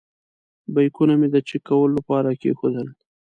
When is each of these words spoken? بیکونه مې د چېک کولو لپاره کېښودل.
بیکونه 0.73 1.13
مې 1.19 1.27
د 1.31 1.35
چېک 1.47 1.61
کولو 1.69 1.93
لپاره 1.97 2.29
کېښودل. 2.41 2.87